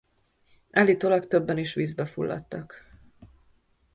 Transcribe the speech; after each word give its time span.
Állítólag 0.71 1.27
többen 1.27 1.55
vízbe 1.73 2.03
is 2.03 2.09
fulladtak. 2.09 2.85